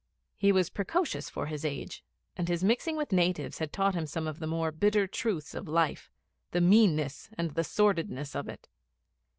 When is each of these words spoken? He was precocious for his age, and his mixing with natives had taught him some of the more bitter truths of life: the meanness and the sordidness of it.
He 0.35 0.51
was 0.51 0.71
precocious 0.71 1.29
for 1.29 1.45
his 1.45 1.63
age, 1.63 2.03
and 2.35 2.47
his 2.47 2.63
mixing 2.63 2.97
with 2.97 3.11
natives 3.11 3.59
had 3.59 3.71
taught 3.71 3.93
him 3.93 4.07
some 4.07 4.25
of 4.25 4.39
the 4.39 4.47
more 4.47 4.71
bitter 4.71 5.05
truths 5.05 5.53
of 5.53 5.67
life: 5.67 6.09
the 6.49 6.59
meanness 6.59 7.29
and 7.37 7.51
the 7.51 7.63
sordidness 7.63 8.35
of 8.35 8.49
it. 8.49 8.67